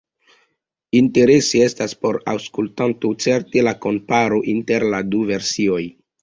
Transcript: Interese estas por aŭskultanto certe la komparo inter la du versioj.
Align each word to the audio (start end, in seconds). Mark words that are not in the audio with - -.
Interese 0.99 1.59
estas 1.65 1.93
por 2.05 2.17
aŭskultanto 2.33 3.11
certe 3.27 3.63
la 3.69 3.75
komparo 3.85 4.41
inter 4.55 4.87
la 4.95 5.03
du 5.13 5.23
versioj. 5.31 5.81